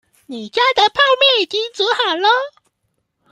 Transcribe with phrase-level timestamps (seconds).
[0.25, 2.27] 你家的泡麵已經煮好了